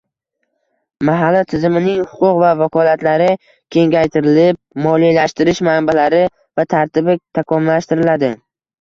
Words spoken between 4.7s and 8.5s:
moliyalashtirish manbalari va tartibi takomillashtiriladi.